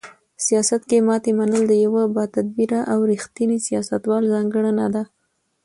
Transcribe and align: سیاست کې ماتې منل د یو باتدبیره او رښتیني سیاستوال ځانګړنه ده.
سیاست 0.45 0.81
کې 0.89 0.97
ماتې 1.07 1.31
منل 1.39 1.63
د 1.67 1.73
یو 1.83 1.93
باتدبیره 2.17 2.81
او 2.91 2.99
رښتیني 3.11 3.57
سیاستوال 3.67 4.23
ځانګړنه 4.33 4.85
ده. 4.95 5.03